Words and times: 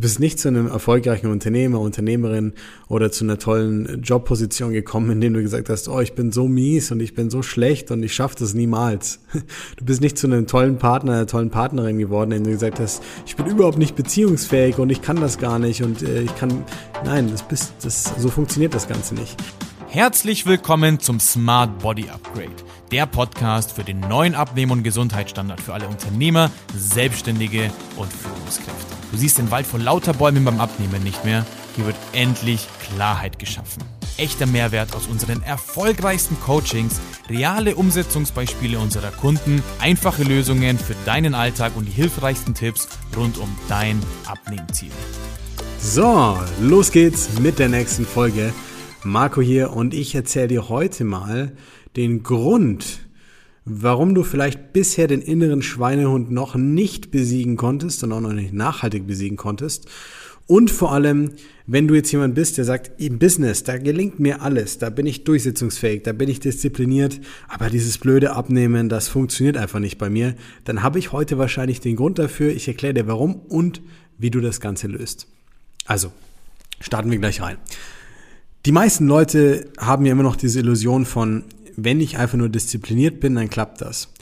Du 0.00 0.04
bist 0.04 0.18
nicht 0.18 0.40
zu 0.40 0.48
einem 0.48 0.66
erfolgreichen 0.66 1.26
Unternehmer, 1.26 1.78
Unternehmerin 1.78 2.54
oder 2.88 3.12
zu 3.12 3.22
einer 3.22 3.38
tollen 3.38 4.00
Jobposition 4.02 4.72
gekommen, 4.72 5.10
indem 5.10 5.34
du 5.34 5.42
gesagt 5.42 5.68
hast, 5.68 5.88
oh, 5.88 6.00
ich 6.00 6.14
bin 6.14 6.32
so 6.32 6.48
mies 6.48 6.90
und 6.90 7.00
ich 7.00 7.14
bin 7.14 7.28
so 7.28 7.42
schlecht 7.42 7.90
und 7.90 8.02
ich 8.02 8.14
schaffe 8.14 8.36
das 8.38 8.54
niemals. 8.54 9.20
Du 9.76 9.84
bist 9.84 10.00
nicht 10.00 10.16
zu 10.16 10.26
einem 10.26 10.46
tollen 10.46 10.78
Partner, 10.78 11.12
einer 11.12 11.26
tollen 11.26 11.50
Partnerin 11.50 11.98
geworden, 11.98 12.32
indem 12.32 12.44
du 12.44 12.50
gesagt 12.52 12.80
hast, 12.80 13.02
ich 13.26 13.36
bin 13.36 13.44
überhaupt 13.44 13.76
nicht 13.76 13.94
beziehungsfähig 13.94 14.78
und 14.78 14.88
ich 14.88 15.02
kann 15.02 15.20
das 15.20 15.36
gar 15.36 15.58
nicht 15.58 15.82
und 15.82 16.00
äh, 16.00 16.22
ich 16.22 16.34
kann, 16.34 16.64
nein, 17.04 17.28
das 17.30 17.42
bist, 17.42 17.74
das, 17.82 18.04
so 18.16 18.30
funktioniert 18.30 18.72
das 18.72 18.88
Ganze 18.88 19.14
nicht. 19.14 19.36
Herzlich 19.88 20.46
willkommen 20.46 20.98
zum 21.00 21.20
Smart 21.20 21.78
Body 21.80 22.08
Upgrade, 22.08 22.56
der 22.90 23.04
Podcast 23.04 23.72
für 23.72 23.84
den 23.84 24.00
neuen 24.00 24.34
Abnehmen- 24.34 24.72
und 24.72 24.82
Gesundheitsstandard 24.82 25.60
für 25.60 25.74
alle 25.74 25.88
Unternehmer, 25.88 26.50
Selbstständige 26.74 27.70
und 27.98 28.10
Führungskräfte. 28.10 28.99
Du 29.10 29.16
siehst 29.16 29.38
den 29.38 29.50
Wald 29.50 29.66
vor 29.66 29.80
lauter 29.80 30.12
Bäumen 30.12 30.44
beim 30.44 30.60
Abnehmen 30.60 31.02
nicht 31.02 31.24
mehr. 31.24 31.44
Hier 31.74 31.86
wird 31.86 31.96
endlich 32.12 32.68
Klarheit 32.80 33.38
geschaffen. 33.38 33.82
Echter 34.18 34.46
Mehrwert 34.46 34.94
aus 34.94 35.06
unseren 35.06 35.42
erfolgreichsten 35.42 36.38
Coachings, 36.40 37.00
reale 37.28 37.74
Umsetzungsbeispiele 37.74 38.78
unserer 38.78 39.10
Kunden, 39.10 39.62
einfache 39.80 40.22
Lösungen 40.22 40.78
für 40.78 40.94
deinen 41.06 41.34
Alltag 41.34 41.72
und 41.74 41.86
die 41.86 41.92
hilfreichsten 41.92 42.54
Tipps 42.54 42.88
rund 43.16 43.38
um 43.38 43.48
dein 43.68 44.00
Abnehmziel. 44.26 44.92
So, 45.80 46.38
los 46.60 46.92
geht's 46.92 47.38
mit 47.40 47.58
der 47.58 47.68
nächsten 47.68 48.04
Folge. 48.04 48.52
Marco 49.02 49.40
hier 49.40 49.72
und 49.72 49.94
ich 49.94 50.14
erzähle 50.14 50.48
dir 50.48 50.68
heute 50.68 51.04
mal 51.04 51.52
den 51.96 52.22
Grund, 52.22 53.00
warum 53.64 54.14
du 54.14 54.22
vielleicht 54.22 54.72
bisher 54.72 55.06
den 55.06 55.22
inneren 55.22 55.62
Schweinehund 55.62 56.30
noch 56.30 56.54
nicht 56.54 57.10
besiegen 57.10 57.56
konntest 57.56 58.02
und 58.04 58.12
auch 58.12 58.20
noch 58.20 58.32
nicht 58.32 58.52
nachhaltig 58.52 59.06
besiegen 59.06 59.36
konntest. 59.36 59.88
Und 60.46 60.72
vor 60.72 60.92
allem, 60.92 61.30
wenn 61.68 61.86
du 61.86 61.94
jetzt 61.94 62.10
jemand 62.10 62.34
bist, 62.34 62.58
der 62.58 62.64
sagt, 62.64 63.00
im 63.00 63.20
Business, 63.20 63.62
da 63.62 63.78
gelingt 63.78 64.18
mir 64.18 64.42
alles, 64.42 64.78
da 64.78 64.90
bin 64.90 65.06
ich 65.06 65.22
durchsetzungsfähig, 65.22 66.02
da 66.02 66.12
bin 66.12 66.28
ich 66.28 66.40
diszipliniert, 66.40 67.20
aber 67.46 67.70
dieses 67.70 67.98
blöde 67.98 68.32
Abnehmen, 68.32 68.88
das 68.88 69.06
funktioniert 69.06 69.56
einfach 69.56 69.78
nicht 69.78 69.96
bei 69.96 70.10
mir, 70.10 70.34
dann 70.64 70.82
habe 70.82 70.98
ich 70.98 71.12
heute 71.12 71.38
wahrscheinlich 71.38 71.78
den 71.78 71.94
Grund 71.94 72.18
dafür. 72.18 72.50
Ich 72.50 72.66
erkläre 72.66 72.94
dir 72.94 73.06
warum 73.06 73.36
und 73.36 73.80
wie 74.18 74.30
du 74.30 74.40
das 74.40 74.60
Ganze 74.60 74.88
löst. 74.88 75.28
Also, 75.86 76.10
starten 76.80 77.12
wir 77.12 77.18
gleich 77.18 77.40
rein. 77.40 77.56
Die 78.66 78.72
meisten 78.72 79.06
Leute 79.06 79.68
haben 79.78 80.04
ja 80.04 80.12
immer 80.12 80.24
noch 80.24 80.36
diese 80.36 80.58
Illusion 80.58 81.06
von, 81.06 81.44
wenn 81.76 82.00
ich 82.00 82.18
einfach 82.18 82.38
nur 82.38 82.48
diszipliniert 82.48 83.20
bin, 83.20 83.34
dann 83.34 83.50
klappt 83.50 83.80
das. 83.80 84.12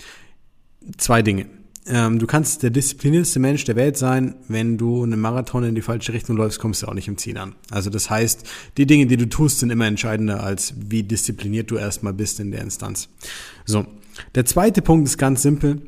Zwei 0.96 1.22
Dinge. 1.22 1.46
Ähm, 1.86 2.18
du 2.18 2.26
kannst 2.26 2.62
der 2.62 2.70
disziplinierteste 2.70 3.38
Mensch 3.40 3.64
der 3.64 3.76
Welt 3.76 3.96
sein, 3.96 4.34
wenn 4.46 4.76
du 4.76 5.02
einen 5.02 5.20
Marathon 5.20 5.64
in 5.64 5.74
die 5.74 5.80
falsche 5.80 6.12
Richtung 6.12 6.36
läufst, 6.36 6.58
kommst 6.58 6.82
du 6.82 6.86
auch 6.86 6.94
nicht 6.94 7.08
im 7.08 7.16
Ziel 7.16 7.38
an. 7.38 7.54
Also 7.70 7.88
das 7.88 8.10
heißt, 8.10 8.46
die 8.76 8.86
Dinge, 8.86 9.06
die 9.06 9.16
du 9.16 9.28
tust, 9.28 9.60
sind 9.60 9.70
immer 9.70 9.86
entscheidender, 9.86 10.42
als 10.42 10.74
wie 10.76 11.02
diszipliniert 11.02 11.70
du 11.70 11.76
erstmal 11.76 12.12
bist 12.12 12.40
in 12.40 12.50
der 12.50 12.60
Instanz. 12.60 13.08
So, 13.64 13.86
der 14.34 14.44
zweite 14.44 14.82
Punkt 14.82 15.08
ist 15.08 15.16
ganz 15.16 15.42
simpel. 15.42 15.80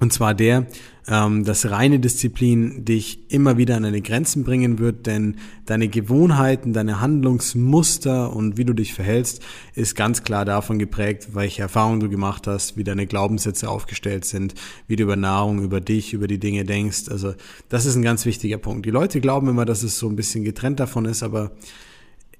Und 0.00 0.12
zwar 0.12 0.34
der, 0.34 0.66
ähm, 1.06 1.44
dass 1.44 1.70
reine 1.70 2.00
Disziplin 2.00 2.84
dich 2.84 3.30
immer 3.30 3.58
wieder 3.58 3.76
an 3.76 3.84
deine 3.84 4.02
Grenzen 4.02 4.42
bringen 4.42 4.80
wird, 4.80 5.06
denn 5.06 5.36
deine 5.66 5.86
Gewohnheiten, 5.86 6.72
deine 6.72 7.00
Handlungsmuster 7.00 8.34
und 8.34 8.56
wie 8.56 8.64
du 8.64 8.72
dich 8.72 8.92
verhältst, 8.92 9.40
ist 9.74 9.94
ganz 9.94 10.24
klar 10.24 10.44
davon 10.44 10.80
geprägt, 10.80 11.28
welche 11.34 11.62
Erfahrungen 11.62 12.00
du 12.00 12.08
gemacht 12.08 12.48
hast, 12.48 12.76
wie 12.76 12.82
deine 12.82 13.06
Glaubenssätze 13.06 13.68
aufgestellt 13.68 14.24
sind, 14.24 14.54
wie 14.88 14.96
du 14.96 15.04
über 15.04 15.16
Nahrung, 15.16 15.62
über 15.62 15.80
dich, 15.80 16.12
über 16.12 16.26
die 16.26 16.40
Dinge 16.40 16.64
denkst. 16.64 17.08
Also 17.08 17.34
das 17.68 17.86
ist 17.86 17.94
ein 17.94 18.02
ganz 18.02 18.24
wichtiger 18.24 18.58
Punkt. 18.58 18.86
Die 18.86 18.90
Leute 18.90 19.20
glauben 19.20 19.48
immer, 19.48 19.64
dass 19.64 19.84
es 19.84 19.98
so 19.98 20.08
ein 20.08 20.16
bisschen 20.16 20.42
getrennt 20.42 20.80
davon 20.80 21.04
ist, 21.04 21.22
aber 21.22 21.52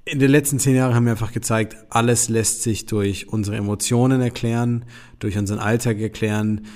in 0.06 0.18
den 0.18 0.30
letzten 0.30 0.58
zehn 0.58 0.74
Jahren 0.74 0.94
haben 0.94 1.04
wir 1.04 1.12
einfach 1.12 1.32
gezeigt, 1.32 1.76
alles 1.88 2.28
lässt 2.28 2.62
sich 2.62 2.84
durch 2.84 3.28
unsere 3.28 3.56
Emotionen 3.56 4.20
erklären, 4.20 4.84
durch 5.18 5.38
unseren 5.38 5.58
Alltag 5.58 5.98
erklären, 5.98 6.66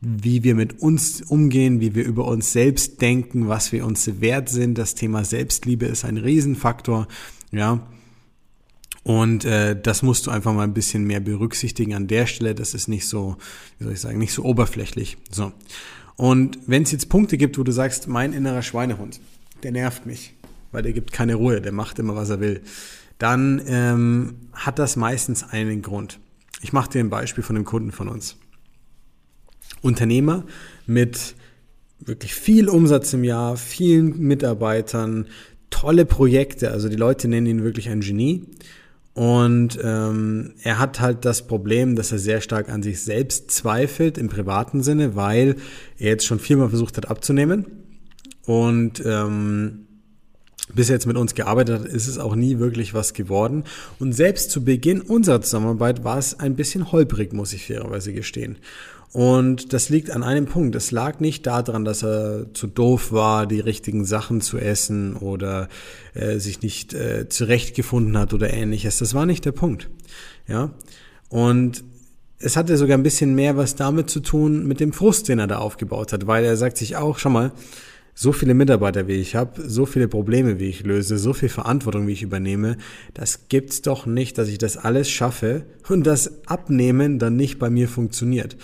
wie 0.00 0.44
wir 0.44 0.54
mit 0.54 0.80
uns 0.80 1.22
umgehen, 1.22 1.80
wie 1.80 1.94
wir 1.94 2.04
über 2.04 2.26
uns 2.26 2.52
selbst 2.52 3.00
denken, 3.00 3.48
was 3.48 3.72
wir 3.72 3.84
uns 3.84 4.20
wert 4.20 4.48
sind. 4.48 4.78
Das 4.78 4.94
Thema 4.94 5.24
Selbstliebe 5.24 5.86
ist 5.86 6.04
ein 6.04 6.16
Riesenfaktor, 6.16 7.08
ja. 7.50 7.86
Und 9.02 9.44
äh, 9.44 9.80
das 9.80 10.02
musst 10.02 10.26
du 10.26 10.30
einfach 10.30 10.52
mal 10.52 10.64
ein 10.64 10.74
bisschen 10.74 11.04
mehr 11.04 11.20
berücksichtigen 11.20 11.94
an 11.94 12.08
der 12.08 12.26
Stelle. 12.26 12.54
Das 12.54 12.74
ist 12.74 12.88
nicht 12.88 13.08
so, 13.08 13.36
wie 13.78 13.84
soll 13.84 13.94
ich 13.94 14.00
sagen, 14.00 14.18
nicht 14.18 14.34
so 14.34 14.44
oberflächlich. 14.44 15.16
So. 15.30 15.52
Und 16.16 16.58
wenn 16.66 16.82
es 16.82 16.92
jetzt 16.92 17.08
Punkte 17.08 17.38
gibt, 17.38 17.58
wo 17.58 17.62
du 17.62 17.72
sagst, 17.72 18.06
mein 18.06 18.32
innerer 18.32 18.62
Schweinehund, 18.62 19.20
der 19.62 19.72
nervt 19.72 20.04
mich, 20.04 20.34
weil 20.72 20.82
der 20.82 20.92
gibt 20.92 21.12
keine 21.12 21.36
Ruhe, 21.36 21.60
der 21.60 21.72
macht 21.72 21.98
immer, 21.98 22.16
was 22.16 22.28
er 22.28 22.40
will, 22.40 22.60
dann 23.18 23.62
ähm, 23.66 24.34
hat 24.52 24.78
das 24.78 24.96
meistens 24.96 25.42
einen 25.42 25.80
Grund. 25.80 26.20
Ich 26.60 26.72
mache 26.72 26.90
dir 26.90 27.00
ein 27.00 27.10
Beispiel 27.10 27.42
von 27.42 27.56
einem 27.56 27.64
Kunden 27.64 27.92
von 27.92 28.08
uns. 28.08 28.36
Unternehmer 29.82 30.44
mit 30.86 31.34
wirklich 32.00 32.34
viel 32.34 32.68
Umsatz 32.68 33.12
im 33.12 33.24
Jahr, 33.24 33.56
vielen 33.56 34.18
Mitarbeitern, 34.18 35.26
tolle 35.70 36.04
Projekte. 36.04 36.70
Also 36.70 36.88
die 36.88 36.96
Leute 36.96 37.28
nennen 37.28 37.46
ihn 37.46 37.64
wirklich 37.64 37.88
ein 37.88 38.00
Genie. 38.00 38.44
Und 39.14 39.78
ähm, 39.82 40.52
er 40.62 40.78
hat 40.78 41.00
halt 41.00 41.24
das 41.24 41.46
Problem, 41.48 41.96
dass 41.96 42.12
er 42.12 42.20
sehr 42.20 42.40
stark 42.40 42.68
an 42.68 42.84
sich 42.84 43.00
selbst 43.00 43.50
zweifelt 43.50 44.16
im 44.16 44.28
privaten 44.28 44.82
Sinne, 44.84 45.16
weil 45.16 45.56
er 45.98 46.10
jetzt 46.10 46.24
schon 46.24 46.38
viermal 46.38 46.68
versucht 46.68 46.96
hat 46.96 47.10
abzunehmen. 47.10 47.66
Und 48.46 49.02
ähm, 49.04 49.86
bis 50.72 50.88
er 50.88 50.94
jetzt 50.94 51.06
mit 51.06 51.16
uns 51.16 51.34
gearbeitet 51.34 51.80
hat, 51.80 51.86
ist 51.88 52.06
es 52.06 52.18
auch 52.18 52.36
nie 52.36 52.60
wirklich 52.60 52.94
was 52.94 53.12
geworden. 53.12 53.64
Und 53.98 54.12
selbst 54.12 54.52
zu 54.52 54.64
Beginn 54.64 55.00
unserer 55.00 55.40
Zusammenarbeit 55.40 56.04
war 56.04 56.18
es 56.18 56.38
ein 56.38 56.54
bisschen 56.54 56.92
holprig, 56.92 57.32
muss 57.32 57.52
ich 57.52 57.66
fairerweise 57.66 58.12
gestehen. 58.12 58.56
Und 59.12 59.72
das 59.72 59.88
liegt 59.88 60.10
an 60.10 60.22
einem 60.22 60.46
Punkt. 60.46 60.74
Es 60.76 60.90
lag 60.90 61.18
nicht 61.18 61.46
daran, 61.46 61.84
dass 61.84 62.02
er 62.02 62.46
zu 62.52 62.66
doof 62.66 63.10
war, 63.10 63.46
die 63.46 63.60
richtigen 63.60 64.04
Sachen 64.04 64.40
zu 64.40 64.58
essen 64.58 65.16
oder 65.16 65.68
äh, 66.14 66.38
sich 66.38 66.60
nicht 66.60 66.92
äh, 66.92 67.28
zurechtgefunden 67.28 68.18
hat 68.18 68.34
oder 68.34 68.52
ähnliches. 68.52 68.98
Das 68.98 69.14
war 69.14 69.24
nicht 69.24 69.44
der 69.44 69.52
Punkt. 69.52 69.88
Ja. 70.46 70.70
Und 71.30 71.84
es 72.38 72.56
hatte 72.56 72.76
sogar 72.76 72.96
ein 72.96 73.02
bisschen 73.02 73.34
mehr 73.34 73.56
was 73.56 73.76
damit 73.76 74.10
zu 74.10 74.20
tun 74.20 74.66
mit 74.66 74.78
dem 74.78 74.92
Frust, 74.92 75.28
den 75.28 75.38
er 75.38 75.46
da 75.46 75.58
aufgebaut 75.58 76.12
hat, 76.12 76.26
weil 76.26 76.44
er 76.44 76.56
sagt 76.56 76.76
sich 76.76 76.96
auch, 76.96 77.18
schau 77.18 77.30
mal, 77.30 77.52
so 78.14 78.32
viele 78.32 78.54
Mitarbeiter 78.54 79.06
wie 79.06 79.14
ich 79.14 79.36
habe, 79.36 79.62
so 79.68 79.86
viele 79.86 80.08
Probleme 80.08 80.58
wie 80.58 80.68
ich 80.68 80.84
löse, 80.84 81.18
so 81.18 81.32
viel 81.32 81.48
Verantwortung 81.48 82.08
wie 82.08 82.12
ich 82.12 82.22
übernehme, 82.22 82.76
das 83.14 83.48
gibt's 83.48 83.80
doch 83.80 84.06
nicht, 84.06 84.38
dass 84.38 84.48
ich 84.48 84.58
das 84.58 84.76
alles 84.76 85.08
schaffe 85.08 85.66
und 85.88 86.04
das 86.04 86.46
Abnehmen 86.46 87.20
dann 87.20 87.36
nicht 87.36 87.60
bei 87.60 87.70
mir 87.70 87.88
funktioniert. 87.88 88.56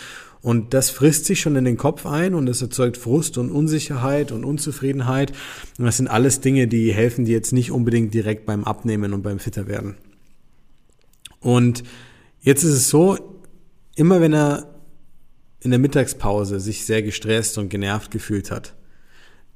Und 0.44 0.75
das 0.75 0.91
frisst 0.91 1.25
sich 1.25 1.41
schon 1.41 1.56
in 1.56 1.65
den 1.65 1.78
Kopf 1.78 2.05
ein 2.05 2.34
und 2.34 2.47
es 2.50 2.60
erzeugt 2.60 2.99
Frust 2.99 3.38
und 3.38 3.50
Unsicherheit 3.50 4.31
und 4.31 4.44
Unzufriedenheit. 4.44 5.32
Und 5.78 5.87
das 5.87 5.97
sind 5.97 6.06
alles 6.06 6.43
Dinge, 6.43 6.69
die 6.69 6.93
helfen 6.93 7.25
dir 7.25 7.32
jetzt 7.32 7.55
nicht 7.55 7.72
unbedingt 7.72 8.12
direkt 8.12 8.44
beim 8.44 8.62
Abnehmen 8.65 9.15
und 9.15 9.22
beim 9.22 9.38
Fitter 9.38 9.69
werden. 9.69 9.97
Und 11.41 11.83
jetzt 12.43 12.62
ist 12.62 12.75
es 12.75 12.91
so, 12.91 13.16
immer 13.97 14.21
wenn 14.21 14.34
er 14.34 14.83
in 15.60 15.71
der 15.71 15.81
Mittagspause 15.81 16.60
sich 16.60 16.84
sehr 16.84 17.03
gestresst 17.03 17.56
und 17.56 17.71
genervt 17.71 18.10
gefühlt 18.10 18.50
hat, 18.50 18.75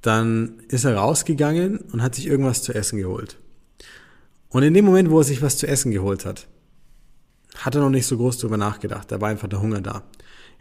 dann 0.01 0.63
ist 0.69 0.87
er 0.87 0.97
rausgegangen 0.97 1.81
und 1.93 2.03
hat 2.03 2.15
sich 2.15 2.27
irgendwas 2.27 2.63
zu 2.63 2.75
essen 2.75 2.99
geholt. 2.99 3.37
Und 4.49 4.63
in 4.63 4.73
dem 4.73 4.87
Moment, 4.87 5.11
wo 5.11 5.19
er 5.19 5.25
sich 5.25 5.43
was 5.43 5.59
zu 5.59 5.69
essen 5.69 5.93
geholt 5.93 6.25
hat, 6.25 6.49
hat 7.57 7.75
er 7.75 7.83
noch 7.83 7.91
nicht 7.91 8.07
so 8.07 8.17
groß 8.17 8.39
drüber 8.39 8.57
nachgedacht. 8.57 9.13
Da 9.13 9.21
war 9.21 9.29
einfach 9.29 9.49
der 9.49 9.61
Hunger 9.61 9.83
da. 9.83 10.05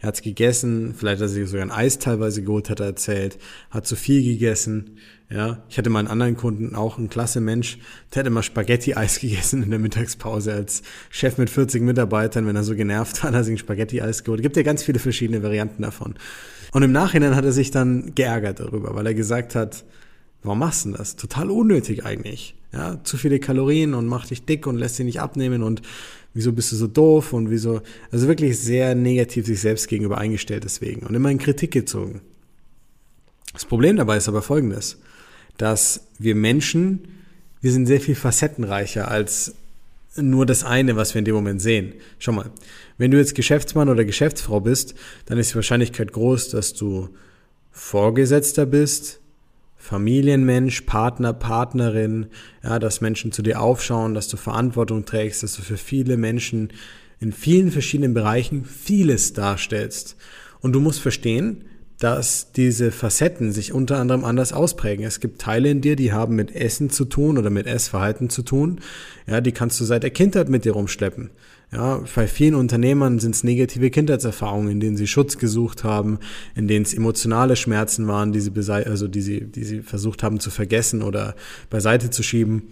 Er 0.00 0.08
hat's 0.08 0.22
gegessen, 0.22 0.94
vielleicht 0.96 1.20
hat 1.20 1.26
er 1.26 1.28
sich 1.28 1.48
sogar 1.48 1.64
ein 1.64 1.72
Eis 1.72 1.98
teilweise 1.98 2.42
geholt, 2.42 2.70
hat 2.70 2.80
er 2.80 2.86
erzählt, 2.86 3.38
hat 3.70 3.86
zu 3.86 3.96
viel 3.96 4.22
gegessen. 4.22 4.98
Ja, 5.28 5.62
ich 5.68 5.76
hatte 5.76 5.90
mal 5.90 5.98
einen 5.98 6.08
anderen 6.08 6.36
Kunden, 6.36 6.74
auch 6.74 6.98
ein 6.98 7.10
klasse 7.10 7.40
Mensch, 7.40 7.78
der 8.14 8.20
hat 8.20 8.26
immer 8.26 8.42
Spaghetti-Eis 8.42 9.18
gegessen 9.20 9.62
in 9.62 9.70
der 9.70 9.78
Mittagspause 9.78 10.52
als 10.52 10.82
Chef 11.10 11.36
mit 11.36 11.50
40 11.50 11.82
Mitarbeitern. 11.82 12.46
Wenn 12.46 12.56
er 12.56 12.64
so 12.64 12.76
genervt 12.76 13.22
war, 13.22 13.30
hat 13.30 13.34
er 13.34 13.44
sich 13.44 13.54
ein 13.54 13.58
Spaghetti-Eis 13.58 14.24
geholt. 14.24 14.40
Es 14.40 14.44
gibt 14.44 14.56
ja 14.56 14.62
ganz 14.62 14.84
viele 14.84 15.00
verschiedene 15.00 15.42
Varianten 15.42 15.82
davon. 15.82 16.14
Und 16.72 16.82
im 16.82 16.92
Nachhinein 16.92 17.34
hat 17.34 17.44
er 17.44 17.52
sich 17.52 17.70
dann 17.70 18.14
geärgert 18.14 18.60
darüber, 18.60 18.94
weil 18.94 19.06
er 19.06 19.14
gesagt 19.14 19.54
hat, 19.54 19.84
warum 20.42 20.60
machst 20.60 20.84
du 20.84 20.90
denn 20.90 20.98
das? 20.98 21.16
Total 21.16 21.50
unnötig 21.50 22.04
eigentlich. 22.04 22.54
Ja, 22.72 23.02
zu 23.02 23.16
viele 23.16 23.40
Kalorien 23.40 23.94
und 23.94 24.06
macht 24.06 24.30
dich 24.30 24.44
dick 24.44 24.66
und 24.66 24.76
lässt 24.76 24.98
dich 24.98 25.06
nicht 25.06 25.20
abnehmen 25.20 25.62
und 25.62 25.82
wieso 26.34 26.52
bist 26.52 26.72
du 26.72 26.76
so 26.76 26.86
doof 26.86 27.32
und 27.32 27.50
wieso, 27.50 27.80
also 28.10 28.28
wirklich 28.28 28.58
sehr 28.58 28.94
negativ 28.94 29.46
sich 29.46 29.60
selbst 29.60 29.88
gegenüber 29.88 30.18
eingestellt 30.18 30.64
deswegen 30.64 31.06
und 31.06 31.14
immer 31.14 31.30
in 31.30 31.38
Kritik 31.38 31.70
gezogen. 31.72 32.20
Das 33.52 33.64
Problem 33.64 33.96
dabei 33.96 34.16
ist 34.16 34.28
aber 34.28 34.42
folgendes, 34.42 34.98
dass 35.56 36.06
wir 36.18 36.34
Menschen, 36.34 37.08
wir 37.60 37.72
sind 37.72 37.86
sehr 37.86 38.00
viel 38.00 38.14
facettenreicher 38.14 39.10
als 39.10 39.54
nur 40.16 40.46
das 40.46 40.64
eine, 40.64 40.96
was 40.96 41.14
wir 41.14 41.20
in 41.20 41.24
dem 41.24 41.34
Moment 41.34 41.62
sehen. 41.62 41.94
Schau 42.18 42.32
mal, 42.32 42.50
wenn 42.96 43.10
du 43.10 43.18
jetzt 43.18 43.34
Geschäftsmann 43.34 43.88
oder 43.88 44.04
Geschäftsfrau 44.04 44.60
bist, 44.60 44.94
dann 45.26 45.38
ist 45.38 45.52
die 45.52 45.56
Wahrscheinlichkeit 45.56 46.12
groß, 46.12 46.50
dass 46.50 46.74
du 46.74 47.08
Vorgesetzter 47.70 48.66
bist, 48.66 49.20
Familienmensch, 49.78 50.82
Partner, 50.82 51.32
Partnerin, 51.32 52.26
ja, 52.62 52.78
dass 52.78 53.00
Menschen 53.00 53.32
zu 53.32 53.42
dir 53.42 53.60
aufschauen, 53.60 54.12
dass 54.12 54.28
du 54.28 54.36
Verantwortung 54.36 55.04
trägst, 55.04 55.42
dass 55.42 55.54
du 55.54 55.62
für 55.62 55.76
viele 55.76 56.16
Menschen 56.16 56.70
in 57.20 57.32
vielen 57.32 57.70
verschiedenen 57.70 58.12
Bereichen 58.12 58.64
vieles 58.64 59.32
darstellst. 59.32 60.16
Und 60.60 60.72
du 60.72 60.80
musst 60.80 61.00
verstehen, 61.00 61.64
dass 61.98 62.52
diese 62.52 62.92
Facetten 62.92 63.50
sich 63.50 63.72
unter 63.72 63.98
anderem 63.98 64.24
anders 64.24 64.52
ausprägen. 64.52 65.04
Es 65.04 65.18
gibt 65.20 65.40
Teile 65.40 65.70
in 65.70 65.80
dir, 65.80 65.96
die 65.96 66.12
haben 66.12 66.36
mit 66.36 66.54
Essen 66.54 66.90
zu 66.90 67.04
tun 67.04 67.38
oder 67.38 67.50
mit 67.50 67.66
Essverhalten 67.66 68.30
zu 68.30 68.42
tun. 68.42 68.80
Ja, 69.26 69.40
die 69.40 69.52
kannst 69.52 69.80
du 69.80 69.84
seit 69.84 70.04
der 70.04 70.10
Kindheit 70.10 70.48
mit 70.48 70.64
dir 70.64 70.72
rumschleppen. 70.72 71.30
Ja, 71.70 72.02
bei 72.14 72.26
vielen 72.26 72.54
Unternehmern 72.54 73.18
sind 73.18 73.34
es 73.34 73.44
negative 73.44 73.90
Kindheitserfahrungen, 73.90 74.70
in 74.70 74.80
denen 74.80 74.96
sie 74.96 75.06
Schutz 75.06 75.36
gesucht 75.36 75.84
haben, 75.84 76.18
in 76.54 76.66
denen 76.66 76.86
es 76.86 76.94
emotionale 76.94 77.56
Schmerzen 77.56 78.08
waren, 78.08 78.32
die 78.32 78.40
sie, 78.40 78.52
also 78.70 79.06
die 79.06 79.20
sie, 79.20 79.44
die 79.44 79.64
sie 79.64 79.82
versucht 79.82 80.22
haben 80.22 80.40
zu 80.40 80.50
vergessen 80.50 81.02
oder 81.02 81.34
beiseite 81.68 82.08
zu 82.08 82.22
schieben. 82.22 82.62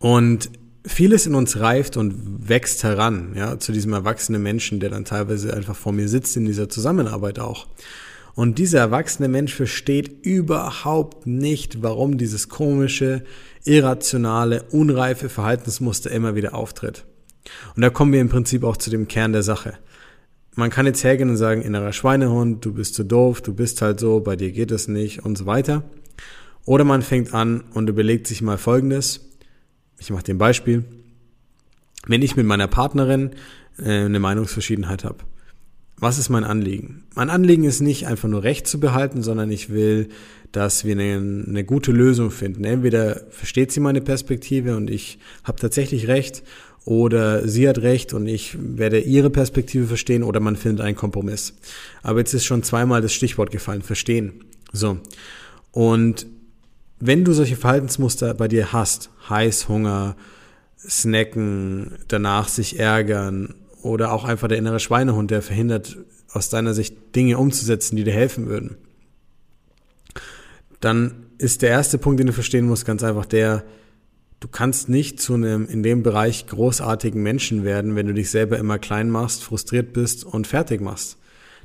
Und 0.00 0.50
vieles 0.84 1.26
in 1.26 1.36
uns 1.36 1.60
reift 1.60 1.96
und 1.96 2.48
wächst 2.48 2.82
heran, 2.82 3.34
ja, 3.36 3.58
zu 3.60 3.70
diesem 3.70 3.92
erwachsenen 3.92 4.42
Menschen, 4.42 4.80
der 4.80 4.90
dann 4.90 5.04
teilweise 5.04 5.54
einfach 5.54 5.76
vor 5.76 5.92
mir 5.92 6.08
sitzt 6.08 6.36
in 6.36 6.46
dieser 6.46 6.68
Zusammenarbeit 6.68 7.38
auch. 7.38 7.68
Und 8.34 8.58
dieser 8.58 8.78
erwachsene 8.78 9.28
Mensch 9.28 9.54
versteht 9.54 10.24
überhaupt 10.24 11.26
nicht, 11.26 11.82
warum 11.82 12.16
dieses 12.16 12.48
komische, 12.48 13.22
irrationale, 13.64 14.64
unreife 14.70 15.28
Verhaltensmuster 15.28 16.10
immer 16.10 16.34
wieder 16.34 16.54
auftritt. 16.54 17.04
Und 17.74 17.82
da 17.82 17.90
kommen 17.90 18.12
wir 18.12 18.20
im 18.20 18.28
Prinzip 18.28 18.64
auch 18.64 18.76
zu 18.76 18.90
dem 18.90 19.08
Kern 19.08 19.32
der 19.32 19.42
Sache. 19.42 19.74
Man 20.54 20.70
kann 20.70 20.86
jetzt 20.86 21.04
hergehen 21.04 21.30
und 21.30 21.36
sagen, 21.36 21.62
innerer 21.62 21.92
Schweinehund, 21.92 22.64
du 22.64 22.74
bist 22.74 22.94
zu 22.94 23.04
doof, 23.04 23.40
du 23.40 23.54
bist 23.54 23.82
halt 23.82 24.00
so, 24.00 24.20
bei 24.20 24.36
dir 24.36 24.50
geht 24.50 24.70
es 24.72 24.88
nicht 24.88 25.24
und 25.24 25.38
so 25.38 25.46
weiter. 25.46 25.84
Oder 26.64 26.84
man 26.84 27.02
fängt 27.02 27.32
an 27.32 27.62
und 27.72 27.88
überlegt 27.88 28.26
sich 28.26 28.42
mal 28.42 28.58
Folgendes. 28.58 29.28
Ich 29.98 30.10
mache 30.10 30.24
dir 30.24 30.34
ein 30.34 30.38
Beispiel. 30.38 30.84
Wenn 32.06 32.22
ich 32.22 32.36
mit 32.36 32.46
meiner 32.46 32.66
Partnerin 32.66 33.30
äh, 33.78 34.04
eine 34.04 34.18
Meinungsverschiedenheit 34.18 35.04
habe, 35.04 35.18
was 36.00 36.18
ist 36.18 36.30
mein 36.30 36.44
Anliegen? 36.44 37.04
Mein 37.14 37.28
Anliegen 37.28 37.64
ist 37.64 37.80
nicht 37.80 38.06
einfach 38.06 38.28
nur 38.28 38.42
Recht 38.42 38.66
zu 38.66 38.80
behalten, 38.80 39.22
sondern 39.22 39.50
ich 39.50 39.68
will, 39.68 40.08
dass 40.50 40.84
wir 40.84 40.92
eine, 40.92 41.44
eine 41.46 41.64
gute 41.64 41.92
Lösung 41.92 42.30
finden. 42.30 42.64
Entweder 42.64 43.20
versteht 43.28 43.70
sie 43.70 43.80
meine 43.80 44.00
Perspektive 44.00 44.76
und 44.76 44.90
ich 44.90 45.18
habe 45.44 45.60
tatsächlich 45.60 46.08
Recht 46.08 46.42
oder 46.84 47.46
sie 47.46 47.68
hat 47.68 47.78
Recht 47.78 48.14
und 48.14 48.26
ich 48.26 48.56
werde 48.58 49.00
ihre 49.00 49.30
Perspektive 49.30 49.86
verstehen 49.86 50.22
oder 50.22 50.40
man 50.40 50.56
findet 50.56 50.84
einen 50.84 50.96
Kompromiss. 50.96 51.54
Aber 52.02 52.20
jetzt 52.20 52.34
ist 52.34 52.44
schon 52.44 52.62
zweimal 52.62 53.02
das 53.02 53.12
Stichwort 53.12 53.50
gefallen, 53.50 53.82
verstehen. 53.82 54.44
So. 54.72 54.98
Und 55.72 56.26
wenn 56.98 57.24
du 57.24 57.32
solche 57.32 57.56
Verhaltensmuster 57.56 58.34
bei 58.34 58.48
dir 58.48 58.72
hast, 58.72 59.10
Heißhunger, 59.28 60.16
Snacken, 60.88 61.98
danach 62.08 62.48
sich 62.48 62.78
ärgern 62.78 63.54
oder 63.82 64.12
auch 64.12 64.24
einfach 64.24 64.48
der 64.48 64.58
innere 64.58 64.80
Schweinehund, 64.80 65.30
der 65.30 65.42
verhindert, 65.42 65.98
aus 66.32 66.48
deiner 66.48 66.74
Sicht 66.74 67.14
Dinge 67.16 67.38
umzusetzen, 67.38 67.96
die 67.96 68.04
dir 68.04 68.12
helfen 68.12 68.46
würden, 68.46 68.76
dann 70.80 71.26
ist 71.38 71.62
der 71.62 71.70
erste 71.70 71.98
Punkt, 71.98 72.20
den 72.20 72.28
du 72.28 72.32
verstehen 72.32 72.66
musst, 72.66 72.86
ganz 72.86 73.02
einfach 73.02 73.26
der, 73.26 73.64
du 74.40 74.48
kannst 74.48 74.88
nicht 74.88 75.20
zu 75.20 75.34
einem 75.34 75.66
in 75.68 75.82
dem 75.82 76.02
Bereich 76.02 76.46
großartigen 76.46 77.22
Menschen 77.22 77.62
werden, 77.64 77.94
wenn 77.94 78.06
du 78.06 78.14
dich 78.14 78.30
selber 78.30 78.58
immer 78.58 78.78
klein 78.78 79.10
machst, 79.10 79.44
frustriert 79.44 79.92
bist 79.92 80.24
und 80.24 80.46
fertig 80.46 80.80
machst. 80.80 81.18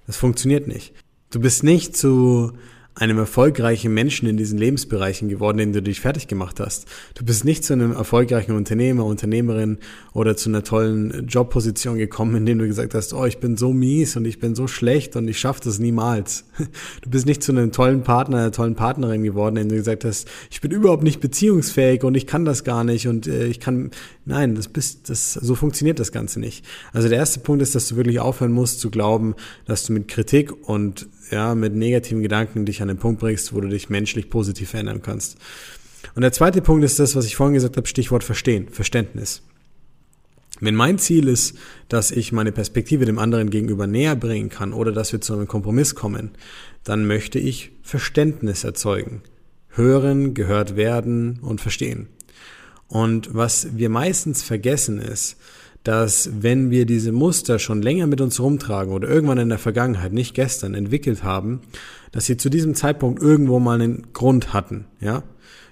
Das 0.06 0.18
funktioniert 0.18 0.68
nicht. 0.68 0.94
Du 1.32 1.40
bist 1.40 1.64
nicht 1.64 1.98
zu 1.98 2.54
einem 2.96 3.18
erfolgreichen 3.18 3.94
Menschen 3.94 4.28
in 4.28 4.38
diesen 4.38 4.58
Lebensbereichen 4.58 5.28
geworden, 5.28 5.60
in 5.60 5.74
denen 5.74 5.84
du 5.84 5.90
dich 5.90 6.00
fertig 6.00 6.28
gemacht 6.28 6.62
hast. 6.62 6.86
Du 7.16 7.26
bist 7.26 7.44
nicht 7.44 7.66
zu 7.66 7.74
einem 7.74 7.92
erfolgreichen 7.92 8.54
Unternehmer, 8.54 9.04
Unternehmerin 9.06 9.80
oder 10.14 10.38
zu 10.38 10.50
einer 10.50 10.64
tollen 10.64 11.28
Jobposition 11.28 11.98
gekommen, 11.98 12.38
in 12.38 12.46
dem 12.46 12.60
du 12.60 12.68
gesagt 12.68 12.94
hast, 12.94 13.14
oh, 13.14 13.26
ich 13.26 13.40
bin 13.40 13.58
so 13.58 13.74
mies 13.74 14.16
und 14.16 14.24
ich 14.24 14.40
bin 14.40 14.56
so 14.56 14.68
schlecht 14.68 15.18
und 15.18 15.28
ich 15.28 15.40
schaffe 15.40 15.62
das 15.64 15.80
niemals. 15.80 16.46
Du 17.02 17.10
bist 17.10 17.26
nicht 17.26 17.44
zu 17.44 17.52
einem 17.52 17.72
tollen 17.72 18.04
Partner, 18.04 18.38
einer 18.38 18.52
tollen 18.52 18.76
Partnerin 18.76 19.24
geworden, 19.24 19.58
in 19.58 19.64
dem 19.64 19.70
du 19.70 19.76
gesagt 19.76 20.06
hast, 20.06 20.28
ich 20.50 20.62
bin 20.62 20.72
überhaupt 20.72 21.04
nicht 21.04 21.20
beziehungsfähig 21.20 22.04
und 22.04 22.16
ich 22.16 22.26
kann 22.26 22.46
das 22.46 22.64
gar 22.64 22.84
nicht 22.84 23.08
und 23.08 23.28
äh, 23.28 23.46
ich 23.46 23.60
kann, 23.60 23.92
nein, 24.26 24.56
das 24.56 24.68
bist, 24.68 25.10
das, 25.10 25.34
so 25.34 25.56
funktioniert 25.56 26.00
das 26.00 26.12
Ganze 26.12 26.40
nicht. 26.40 26.66
Also 26.94 27.10
der 27.10 27.18
erste 27.18 27.42
Punkt 27.42 27.62
ist, 27.62 27.76
dass 27.76 27.90
du 27.90 27.96
wirklich 27.98 28.20
aufhören 28.20 28.52
musst 28.52 28.80
zu 28.80 28.90
glauben, 28.90 29.36
dass 29.66 29.86
du 29.86 29.94
mit 29.94 30.08
Kritik 30.08 30.68
und 30.68 31.08
ja, 31.32 31.56
mit 31.56 31.74
negativen 31.74 32.22
Gedanken 32.22 32.66
dich 32.66 32.82
an 32.82 32.88
den 32.88 32.98
Punkt 32.98 33.20
bringst, 33.20 33.54
wo 33.54 33.62
du 33.62 33.68
dich 33.68 33.90
menschlich 33.90 34.30
positiv 34.30 34.70
verändern 34.72 35.02
kannst. 35.02 35.38
Und 36.14 36.22
der 36.22 36.32
zweite 36.32 36.62
Punkt 36.62 36.84
ist 36.84 37.00
das, 37.00 37.16
was 37.16 37.26
ich 37.26 37.36
vorhin 37.36 37.56
gesagt 37.56 37.78
habe, 37.78 37.88
Stichwort 37.88 38.24
Verstehen, 38.24 38.70
Verständnis. 38.70 39.42
Wenn 40.62 40.76
mein 40.76 40.98
Ziel 41.00 41.28
ist, 41.28 41.58
dass 41.90 42.12
ich 42.12 42.32
meine 42.32 42.54
Perspektive 42.54 43.06
dem 43.06 43.20
anderen 43.20 43.50
gegenüber 43.50 43.88
näher 43.88 44.16
bringen 44.16 44.50
kann 44.50 44.72
oder 44.72 44.92
dass 44.92 45.12
wir 45.12 45.20
zu 45.20 45.34
einem 45.34 45.48
Kompromiss 45.48 45.96
kommen, 45.96 46.32
dann 46.84 47.08
möchte 47.08 47.40
ich 47.40 47.72
Verständnis 47.82 48.64
erzeugen. 48.64 49.22
Hören, 49.70 50.34
gehört 50.34 50.78
werden 50.78 51.40
und 51.42 51.60
verstehen. 51.60 52.08
Und 52.88 53.34
was 53.34 53.76
wir 53.76 53.90
meistens 53.90 54.44
vergessen 54.44 55.00
ist, 55.00 55.36
dass 55.86 56.30
wenn 56.42 56.72
wir 56.72 56.88
diese 56.88 57.12
Muster 57.12 57.60
schon 57.60 57.82
länger 57.82 58.08
mit 58.08 58.20
uns 58.20 58.40
rumtragen 58.40 58.92
oder 58.92 59.08
irgendwann 59.08 59.38
in 59.38 59.50
der 59.50 59.60
Vergangenheit, 59.60 60.14
nicht 60.14 60.34
gestern, 60.34 60.74
entwickelt 60.74 61.24
haben, 61.24 61.62
dass 62.12 62.26
sie 62.26 62.38
zu 62.38 62.50
diesem 62.50 62.74
Zeitpunkt 62.74 63.22
irgendwo 63.22 63.60
mal 63.60 63.80
einen 63.80 64.12
Grund 64.12 64.52
hatten, 64.52 64.86
ja. 65.00 65.24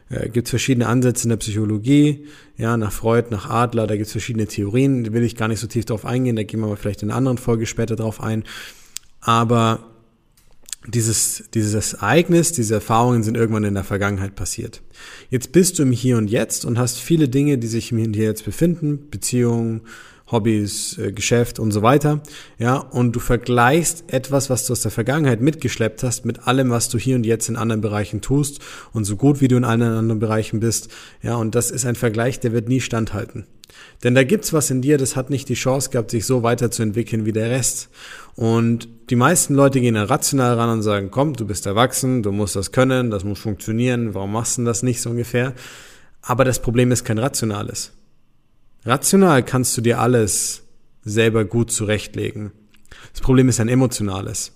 Äh, 0.09 0.29
gibt 0.29 0.49
verschiedene 0.49 0.87
Ansätze 0.87 1.23
in 1.23 1.29
der 1.29 1.37
Psychologie, 1.37 2.27
ja, 2.57 2.77
nach 2.77 2.91
Freud, 2.91 3.29
nach 3.31 3.49
Adler, 3.49 3.87
da 3.87 3.95
gibt 3.95 4.05
es 4.05 4.11
verschiedene 4.11 4.45
Theorien, 4.45 5.13
will 5.13 5.23
ich 5.23 5.35
gar 5.35 5.47
nicht 5.47 5.59
so 5.59 5.67
tief 5.67 5.85
drauf 5.85 6.05
eingehen, 6.05 6.35
da 6.35 6.43
gehen 6.43 6.59
wir 6.59 6.67
mal 6.67 6.75
vielleicht 6.75 7.01
in 7.01 7.09
einer 7.09 7.17
anderen 7.17 7.39
Folge 7.39 7.65
später 7.65 7.95
drauf 7.95 8.21
ein. 8.21 8.43
Aber 9.19 9.92
dieses, 10.87 11.43
dieses 11.53 11.93
Ereignis, 11.93 12.51
diese 12.51 12.75
Erfahrungen 12.75 13.23
sind 13.23 13.37
irgendwann 13.37 13.63
in 13.63 13.73
der 13.73 13.83
Vergangenheit 13.83 14.35
passiert. 14.35 14.81
Jetzt 15.29 15.51
bist 15.51 15.79
du 15.79 15.83
im 15.83 15.91
Hier 15.91 16.17
und 16.17 16.29
Jetzt 16.29 16.65
und 16.65 16.77
hast 16.77 16.99
viele 16.99 17.29
Dinge, 17.29 17.57
die 17.57 17.67
sich 17.67 17.91
im 17.91 17.97
Hier 17.97 18.07
und 18.07 18.15
Jetzt 18.15 18.45
befinden, 18.45 19.09
Beziehungen, 19.09 19.81
Hobbys, 20.33 20.97
äh, 20.97 21.13
Geschäft 21.13 21.59
und 21.59 21.71
so 21.71 21.81
weiter. 21.81 22.21
Ja, 22.57 22.75
und 22.75 23.15
du 23.15 23.21
vergleichst 23.21 24.11
etwas, 24.11 24.49
was 24.49 24.65
du 24.65 24.73
aus 24.73 24.81
der 24.81 24.91
Vergangenheit 24.91 25.39
mitgeschleppt 25.39 26.03
hast, 26.03 26.25
mit 26.25 26.47
allem, 26.47 26.69
was 26.69 26.89
du 26.89 26.97
hier 26.97 27.15
und 27.15 27.25
jetzt 27.25 27.47
in 27.47 27.55
anderen 27.55 27.79
Bereichen 27.79 28.19
tust 28.19 28.59
und 28.91 29.05
so 29.05 29.15
gut 29.15 29.39
wie 29.39 29.47
du 29.47 29.55
in 29.55 29.63
allen 29.63 29.81
anderen 29.81 30.19
Bereichen 30.19 30.59
bist. 30.59 30.89
Ja, 31.21 31.35
und 31.35 31.55
das 31.55 31.71
ist 31.71 31.85
ein 31.85 31.95
Vergleich, 31.95 32.41
der 32.41 32.51
wird 32.51 32.67
nie 32.67 32.81
standhalten. 32.81 33.45
Denn 34.03 34.15
da 34.15 34.23
gibt's 34.23 34.53
was 34.53 34.69
in 34.69 34.81
dir, 34.81 34.97
das 34.97 35.15
hat 35.15 35.29
nicht 35.29 35.49
die 35.49 35.53
Chance 35.53 35.89
gehabt, 35.89 36.11
sich 36.11 36.25
so 36.25 36.43
weiterzuentwickeln 36.43 37.25
wie 37.25 37.31
der 37.31 37.49
Rest. 37.49 37.89
Und 38.35 38.87
die 39.09 39.15
meisten 39.15 39.55
Leute 39.55 39.79
gehen 39.79 39.95
dann 39.95 40.07
rational 40.07 40.55
ran 40.55 40.69
und 40.69 40.81
sagen, 40.81 41.09
komm, 41.11 41.33
du 41.33 41.45
bist 41.45 41.65
erwachsen, 41.65 42.23
du 42.23 42.31
musst 42.31 42.55
das 42.55 42.71
können, 42.71 43.11
das 43.11 43.23
muss 43.23 43.39
funktionieren, 43.39 44.13
warum 44.13 44.33
machst 44.33 44.57
du 44.57 44.63
das 44.63 44.83
nicht 44.83 45.01
so 45.01 45.09
ungefähr? 45.09 45.53
Aber 46.21 46.45
das 46.45 46.61
Problem 46.61 46.91
ist 46.91 47.03
kein 47.03 47.17
rationales. 47.17 47.91
Rational 48.85 49.43
kannst 49.43 49.77
du 49.77 49.81
dir 49.81 49.99
alles 49.99 50.63
selber 51.03 51.45
gut 51.45 51.71
zurechtlegen. 51.71 52.51
Das 53.13 53.21
Problem 53.21 53.47
ist 53.47 53.59
ein 53.59 53.69
emotionales. 53.69 54.51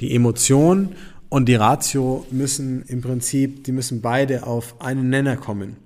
Die 0.00 0.14
Emotion 0.14 0.90
und 1.28 1.48
die 1.48 1.54
Ratio 1.54 2.26
müssen 2.30 2.82
im 2.82 3.00
Prinzip, 3.00 3.64
die 3.64 3.72
müssen 3.72 4.00
beide 4.00 4.46
auf 4.46 4.80
einen 4.80 5.10
Nenner 5.10 5.36
kommen. 5.36 5.76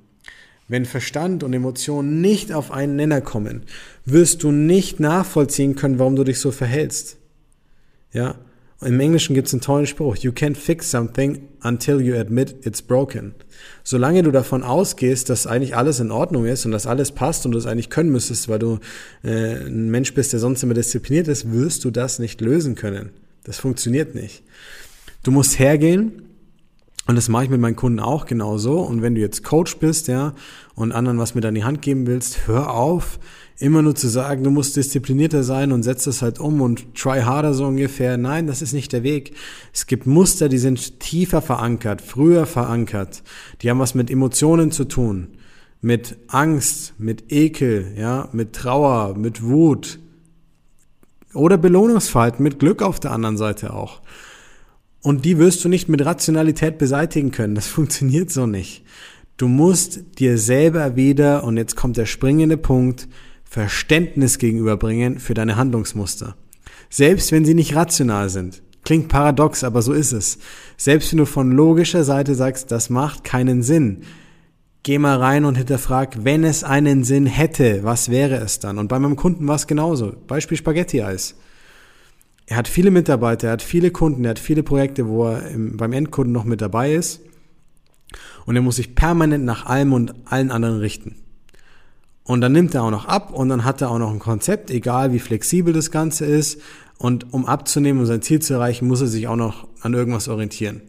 Wenn 0.68 0.84
Verstand 0.84 1.42
und 1.42 1.52
Emotionen 1.52 2.20
nicht 2.20 2.52
auf 2.52 2.70
einen 2.70 2.96
Nenner 2.96 3.20
kommen, 3.20 3.62
wirst 4.04 4.42
du 4.42 4.50
nicht 4.50 5.00
nachvollziehen 5.00 5.76
können, 5.76 5.98
warum 5.98 6.16
du 6.16 6.24
dich 6.24 6.40
so 6.40 6.50
verhältst. 6.50 7.16
Ja, 8.12 8.34
im 8.82 9.00
Englischen 9.00 9.34
gibt 9.34 9.48
es 9.48 9.54
einen 9.54 9.62
tollen 9.62 9.86
Spruch, 9.86 10.16
you 10.16 10.32
can't 10.32 10.56
fix 10.56 10.90
something 10.90 11.48
until 11.62 12.00
you 12.00 12.14
admit 12.14 12.66
it's 12.66 12.82
broken. 12.82 13.34
Solange 13.82 14.22
du 14.22 14.30
davon 14.30 14.62
ausgehst, 14.62 15.30
dass 15.30 15.46
eigentlich 15.46 15.74
alles 15.74 15.98
in 16.00 16.10
Ordnung 16.10 16.44
ist 16.44 16.66
und 16.66 16.72
dass 16.72 16.86
alles 16.86 17.12
passt 17.12 17.46
und 17.46 17.52
du 17.52 17.58
es 17.58 17.66
eigentlich 17.66 17.88
können 17.88 18.10
müsstest, 18.10 18.48
weil 18.48 18.58
du 18.58 18.78
äh, 19.24 19.66
ein 19.66 19.90
Mensch 19.90 20.12
bist, 20.12 20.32
der 20.32 20.40
sonst 20.40 20.62
immer 20.62 20.74
diszipliniert 20.74 21.26
ist, 21.28 21.50
wirst 21.50 21.84
du 21.84 21.90
das 21.90 22.18
nicht 22.18 22.40
lösen 22.42 22.74
können. 22.74 23.10
Das 23.44 23.58
funktioniert 23.58 24.14
nicht. 24.14 24.42
Du 25.22 25.30
musst 25.30 25.58
hergehen 25.58 26.25
und 27.06 27.14
das 27.14 27.28
mache 27.28 27.44
ich 27.44 27.50
mit 27.50 27.60
meinen 27.60 27.76
Kunden 27.76 28.00
auch 28.00 28.26
genauso. 28.26 28.80
Und 28.80 29.00
wenn 29.00 29.14
du 29.14 29.20
jetzt 29.20 29.44
Coach 29.44 29.76
bist, 29.76 30.08
ja, 30.08 30.34
und 30.74 30.92
anderen 30.92 31.18
was 31.18 31.34
mit 31.34 31.44
an 31.44 31.54
die 31.54 31.64
Hand 31.64 31.80
geben 31.80 32.06
willst, 32.06 32.48
hör 32.48 32.74
auf, 32.74 33.20
immer 33.58 33.80
nur 33.80 33.94
zu 33.94 34.08
sagen, 34.08 34.42
du 34.42 34.50
musst 34.50 34.76
disziplinierter 34.76 35.42
sein 35.44 35.72
und 35.72 35.82
setz 35.82 36.04
das 36.04 36.20
halt 36.20 36.40
um 36.40 36.60
und 36.60 36.94
try 36.94 37.22
harder 37.22 37.54
so 37.54 37.64
ungefähr. 37.66 38.16
Nein, 38.16 38.48
das 38.48 38.60
ist 38.60 38.72
nicht 38.72 38.92
der 38.92 39.04
Weg. 39.04 39.34
Es 39.72 39.86
gibt 39.86 40.06
Muster, 40.06 40.48
die 40.48 40.58
sind 40.58 40.98
tiefer 40.98 41.40
verankert, 41.40 42.02
früher 42.02 42.44
verankert. 42.44 43.22
Die 43.62 43.70
haben 43.70 43.78
was 43.78 43.94
mit 43.94 44.10
Emotionen 44.10 44.72
zu 44.72 44.84
tun. 44.84 45.28
Mit 45.80 46.16
Angst, 46.26 46.94
mit 46.98 47.30
Ekel, 47.30 47.92
ja, 47.96 48.28
mit 48.32 48.52
Trauer, 48.52 49.16
mit 49.16 49.44
Wut. 49.44 50.00
Oder 51.34 51.56
Belohnungsverhalten, 51.56 52.42
mit 52.42 52.58
Glück 52.58 52.82
auf 52.82 52.98
der 52.98 53.12
anderen 53.12 53.36
Seite 53.36 53.72
auch. 53.74 54.00
Und 55.02 55.24
die 55.24 55.38
wirst 55.38 55.64
du 55.64 55.68
nicht 55.68 55.88
mit 55.88 56.04
Rationalität 56.04 56.78
beseitigen 56.78 57.30
können. 57.30 57.54
Das 57.54 57.66
funktioniert 57.66 58.30
so 58.30 58.46
nicht. 58.46 58.84
Du 59.36 59.48
musst 59.48 60.18
dir 60.18 60.38
selber 60.38 60.96
wieder, 60.96 61.44
und 61.44 61.56
jetzt 61.56 61.76
kommt 61.76 61.96
der 61.96 62.06
springende 62.06 62.56
Punkt, 62.56 63.08
Verständnis 63.44 64.38
gegenüberbringen 64.38 65.18
für 65.18 65.34
deine 65.34 65.56
Handlungsmuster. 65.56 66.36
Selbst 66.90 67.32
wenn 67.32 67.44
sie 67.44 67.54
nicht 67.54 67.74
rational 67.74 68.30
sind. 68.30 68.62
Klingt 68.84 69.08
paradox, 69.08 69.64
aber 69.64 69.82
so 69.82 69.92
ist 69.92 70.12
es. 70.12 70.38
Selbst 70.76 71.12
wenn 71.12 71.18
du 71.18 71.26
von 71.26 71.50
logischer 71.50 72.04
Seite 72.04 72.34
sagst, 72.34 72.70
das 72.70 72.88
macht 72.88 73.24
keinen 73.24 73.62
Sinn, 73.62 74.02
geh 74.84 74.98
mal 74.98 75.18
rein 75.18 75.44
und 75.44 75.56
hinterfrag, 75.56 76.24
wenn 76.24 76.44
es 76.44 76.62
einen 76.62 77.02
Sinn 77.02 77.26
hätte, 77.26 77.82
was 77.82 78.08
wäre 78.08 78.36
es 78.36 78.60
dann? 78.60 78.78
Und 78.78 78.86
bei 78.86 79.00
meinem 79.00 79.16
Kunden 79.16 79.48
war 79.48 79.56
es 79.56 79.66
genauso. 79.66 80.14
Beispiel 80.28 80.56
Spaghetti-Eis. 80.56 81.34
Er 82.46 82.56
hat 82.56 82.68
viele 82.68 82.90
Mitarbeiter, 82.90 83.48
er 83.48 83.54
hat 83.54 83.62
viele 83.62 83.90
Kunden, 83.90 84.24
er 84.24 84.30
hat 84.30 84.38
viele 84.38 84.62
Projekte, 84.62 85.08
wo 85.08 85.26
er 85.26 85.48
im, 85.48 85.76
beim 85.76 85.92
Endkunden 85.92 86.32
noch 86.32 86.44
mit 86.44 86.60
dabei 86.60 86.94
ist. 86.94 87.20
Und 88.46 88.54
er 88.54 88.62
muss 88.62 88.76
sich 88.76 88.94
permanent 88.94 89.44
nach 89.44 89.66
allem 89.66 89.92
und 89.92 90.14
allen 90.26 90.52
anderen 90.52 90.78
richten. 90.78 91.16
Und 92.22 92.40
dann 92.40 92.52
nimmt 92.52 92.74
er 92.74 92.82
auch 92.82 92.90
noch 92.90 93.06
ab 93.06 93.32
und 93.32 93.48
dann 93.48 93.64
hat 93.64 93.80
er 93.80 93.90
auch 93.90 93.98
noch 93.98 94.12
ein 94.12 94.18
Konzept, 94.18 94.70
egal 94.70 95.12
wie 95.12 95.18
flexibel 95.18 95.72
das 95.72 95.90
Ganze 95.90 96.24
ist. 96.24 96.60
Und 96.98 97.32
um 97.32 97.46
abzunehmen 97.46 98.00
und 98.00 98.06
sein 98.06 98.22
Ziel 98.22 98.40
zu 98.40 98.54
erreichen, 98.54 98.86
muss 98.88 99.00
er 99.00 99.06
sich 99.06 99.28
auch 99.28 99.36
noch 99.36 99.68
an 99.80 99.94
irgendwas 99.94 100.28
orientieren. 100.28 100.82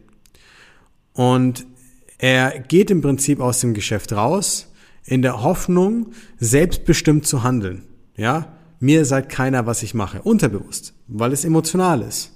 Und 1.12 1.66
er 2.18 2.58
geht 2.60 2.90
im 2.90 3.00
Prinzip 3.00 3.40
aus 3.40 3.60
dem 3.60 3.74
Geschäft 3.74 4.12
raus, 4.12 4.72
in 5.04 5.22
der 5.22 5.42
Hoffnung, 5.42 6.12
selbstbestimmt 6.38 7.26
zu 7.26 7.42
handeln. 7.42 7.84
Ja, 8.16 8.57
mir 8.80 9.04
sagt 9.04 9.30
keiner, 9.30 9.66
was 9.66 9.82
ich 9.82 9.94
mache. 9.94 10.22
Unterbewusst, 10.22 10.94
weil 11.06 11.32
es 11.32 11.44
emotional 11.44 12.02
ist. 12.02 12.32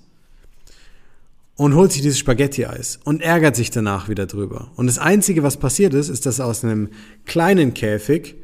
Und 1.55 1.75
holt 1.75 1.93
sich 1.93 2.03
dieses 2.03 2.19
Spaghetti-Eis 2.19 2.99
und 3.05 3.23
ärgert 3.23 3.57
sich 3.57 3.71
danach 3.71 4.09
wieder 4.09 4.27
drüber. 4.27 4.73
Und 4.75 4.87
das 4.87 4.99
Einzige, 4.99 5.43
was 5.43 5.59
passiert 5.59 5.95
ist, 5.95 6.09
ist, 6.09 6.27
dass 6.27 6.41
aus 6.41 6.65
einem 6.65 6.89
kleinen 7.25 7.75
Käfig 7.75 8.37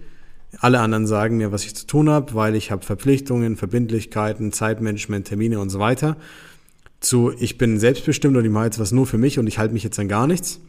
alle 0.61 0.81
anderen 0.81 1.07
sagen 1.07 1.37
mir, 1.37 1.53
was 1.53 1.65
ich 1.65 1.75
zu 1.75 1.87
tun 1.87 2.09
habe, 2.09 2.35
weil 2.35 2.55
ich 2.55 2.71
habe 2.71 2.85
Verpflichtungen, 2.85 3.57
Verbindlichkeiten, 3.57 4.53
Zeitmanagement, 4.53 5.27
Termine 5.27 5.61
und 5.61 5.71
so 5.71 5.79
weiter. 5.79 6.17
Zu, 7.01 7.33
ich 7.39 7.59
bin 7.59 7.79
selbstbestimmt 7.79 8.37
und 8.37 8.45
ich 8.45 8.51
mache 8.51 8.67
jetzt 8.67 8.79
was 8.79 8.93
nur 8.93 9.07
für 9.07 9.19
mich 9.19 9.39
und 9.39 9.47
ich 9.47 9.59
halte 9.59 9.75
mich 9.75 9.85
jetzt 9.85 9.99
an 9.99 10.09
gar 10.09 10.27
nichts. 10.27 10.61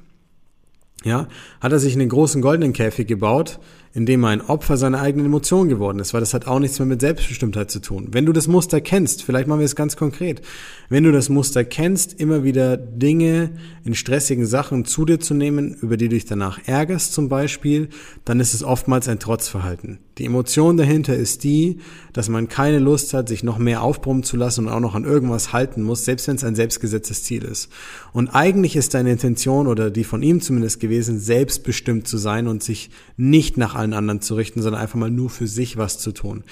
Ja, 1.04 1.28
hat 1.62 1.72
er 1.72 1.80
sich 1.80 1.94
einen 1.94 2.10
großen 2.10 2.42
goldenen 2.42 2.74
Käfig 2.74 3.08
gebaut, 3.08 3.60
in 3.94 4.06
dem 4.06 4.24
er 4.24 4.30
ein 4.30 4.42
Opfer 4.42 4.78
seiner 4.78 5.02
eigenen 5.02 5.26
Emotionen 5.26 5.70
geworden 5.70 6.00
ist, 6.00 6.14
weil 6.14 6.20
das 6.20 6.34
hat 6.34 6.48
auch 6.48 6.60
nichts 6.60 6.78
mehr 6.80 6.86
mit 6.86 7.02
Selbstbestimmtheit 7.02 7.72
zu 7.72 7.80
tun. 7.80 8.10
Wenn 8.12 8.26
du 8.26 8.34
das 8.34 8.48
Muster 8.48 8.82
kennst, 8.82 9.24
vielleicht 9.24 9.48
machen 9.48 9.60
wir 9.60 9.66
es 9.66 9.76
ganz 9.76 9.96
konkret, 9.96 10.42
wenn 10.90 11.04
du 11.04 11.12
das 11.12 11.30
Muster 11.30 11.64
kennst, 11.64 12.20
immer 12.20 12.44
wieder 12.44 12.78
Dinge 12.78 13.52
in 13.84 13.96
stressigen 13.96 14.46
Sachen 14.46 14.86
zu 14.86 15.06
dir 15.06 15.20
zu 15.20 15.34
nehmen, 15.34 15.74
über 15.82 15.98
die 15.98 16.10
du 16.10 16.16
dich 16.16 16.26
danach 16.26 16.60
ärgerst 16.66 17.14
zum 17.14 17.30
Beispiel, 17.30 17.90
dann 18.26 18.40
ist 18.40 18.54
es 18.54 18.64
oftmals 18.64 19.08
ein 19.08 19.20
Trotzverhalten. 19.20 20.00
Die 20.20 20.26
Emotion 20.26 20.76
dahinter 20.76 21.16
ist 21.16 21.44
die, 21.44 21.80
dass 22.12 22.28
man 22.28 22.50
keine 22.50 22.80
Lust 22.80 23.14
hat, 23.14 23.30
sich 23.30 23.44
noch 23.44 23.58
mehr 23.58 23.82
aufbrummen 23.82 24.24
zu 24.24 24.36
lassen 24.36 24.68
und 24.68 24.74
auch 24.74 24.82
noch 24.82 24.94
an 24.94 25.06
irgendwas 25.06 25.54
halten 25.54 25.82
muss, 25.82 26.04
selbst 26.06 26.28
wenn 26.28 26.36
es 26.36 26.44
ein 26.44 26.56
selbstgesetztes 26.56 27.24
Ziel 27.24 27.44
ist. 27.44 27.70
Und 28.12 28.28
eigentlich 28.30 28.76
ist 28.76 28.94
deine 28.94 29.12
Intention 29.12 29.68
oder 29.68 29.90
die 29.90 30.04
von 30.04 30.22
ihm 30.22 30.42
zumindest 30.42 30.80
gewesen, 30.82 31.20
selbstbestimmt 31.20 32.08
zu 32.08 32.18
sein 32.18 32.48
und 32.48 32.62
sich 32.62 32.90
nicht 33.16 33.58
nach 33.58 33.76
allen 33.80 33.94
anderen 33.94 34.22
zu 34.22 34.36
richten, 34.36 34.62
sondern 34.62 34.82
einfach 34.82 35.00
mal 35.00 35.12
nur 35.12 35.30
für 35.30 35.48
sich 35.48 35.78
was 35.78 35.98
zu 36.00 36.12
tun. 36.12 36.44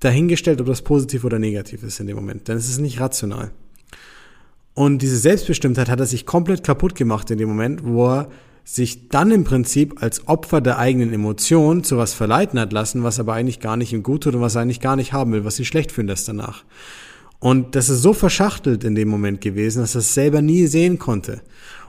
Dahingestellt, 0.00 0.60
ob 0.60 0.66
das 0.66 0.82
positiv 0.82 1.24
oder 1.24 1.38
negativ 1.38 1.82
ist 1.82 1.98
in 1.98 2.06
dem 2.06 2.16
Moment, 2.16 2.48
denn 2.48 2.56
es 2.56 2.68
ist 2.68 2.78
nicht 2.78 3.00
rational. 3.00 3.50
Und 4.74 5.02
diese 5.02 5.18
Selbstbestimmtheit 5.18 5.88
hat 5.88 5.98
er 5.98 6.06
sich 6.06 6.24
komplett 6.24 6.62
kaputt 6.62 6.94
gemacht 6.94 7.30
in 7.32 7.38
dem 7.38 7.48
Moment, 7.48 7.84
wo 7.84 8.06
er 8.14 8.28
sich 8.62 9.08
dann 9.08 9.30
im 9.30 9.44
Prinzip 9.44 10.02
als 10.02 10.28
Opfer 10.28 10.60
der 10.60 10.78
eigenen 10.78 11.12
Emotionen 11.12 11.82
zu 11.84 11.96
was 11.96 12.12
verleiten 12.12 12.60
hat 12.60 12.72
lassen, 12.72 13.02
was 13.02 13.18
aber 13.18 13.32
eigentlich 13.32 13.60
gar 13.60 13.76
nicht 13.76 13.92
ihm 13.92 14.02
gut 14.02 14.24
tut 14.24 14.34
und 14.34 14.42
was 14.42 14.54
er 14.56 14.62
eigentlich 14.62 14.80
gar 14.80 14.94
nicht 14.94 15.12
haben 15.14 15.32
will, 15.32 15.44
was 15.44 15.58
ihn 15.58 15.64
schlecht 15.64 15.90
fühlen 15.90 16.06
lässt 16.06 16.28
danach. 16.28 16.64
Und 17.40 17.74
das 17.76 17.88
ist 17.88 18.02
so 18.02 18.12
verschachtelt 18.12 18.84
in 18.84 18.94
dem 18.94 19.08
Moment 19.08 19.40
gewesen, 19.40 19.80
dass 19.80 19.94
er 19.94 20.00
es 20.00 20.12
selber 20.12 20.42
nie 20.42 20.66
sehen 20.66 20.98
konnte. 20.98 21.40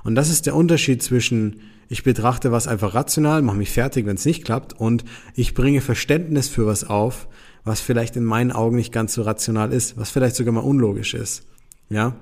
Und 0.04 0.16
das 0.16 0.30
ist 0.30 0.46
der 0.46 0.56
Unterschied 0.56 1.04
zwischen 1.04 1.62
ich 1.92 2.04
betrachte 2.04 2.52
was 2.52 2.68
einfach 2.68 2.94
rational, 2.94 3.42
mache 3.42 3.58
mich 3.58 3.72
fertig, 3.72 4.06
wenn 4.06 4.16
es 4.16 4.24
nicht 4.24 4.46
klappt 4.46 4.74
und 4.74 5.04
ich 5.34 5.56
bringe 5.56 5.82
Verständnis 5.82 6.48
für 6.48 6.68
was 6.68 6.84
auf, 6.84 7.28
was 7.64 7.82
vielleicht 7.82 8.16
in 8.16 8.24
meinen 8.24 8.52
Augen 8.52 8.76
nicht 8.76 8.94
ganz 8.94 9.16
so 9.16 9.24
rational 9.24 9.74
ist, 9.74 9.98
was 9.98 10.12
vielleicht 10.12 10.36
sogar 10.36 10.54
mal 10.54 10.62
unlogisch 10.62 11.16
ist. 11.16 11.48
Ja? 11.90 12.16